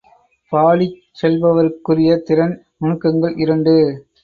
[0.51, 3.75] பாடிச் செல்பவருக்குரிய திறன் நுணுக்கங்கள் இரண்டு.